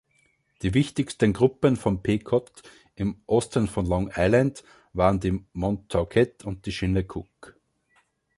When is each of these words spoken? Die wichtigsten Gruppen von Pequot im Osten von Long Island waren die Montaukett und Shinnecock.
Die 0.63 0.73
wichtigsten 0.73 1.31
Gruppen 1.31 1.75
von 1.77 2.01
Pequot 2.01 2.63
im 2.95 3.21
Osten 3.27 3.67
von 3.67 3.85
Long 3.85 4.09
Island 4.17 4.63
waren 4.93 5.19
die 5.19 5.45
Montaukett 5.53 6.43
und 6.43 6.65
Shinnecock. 6.65 7.55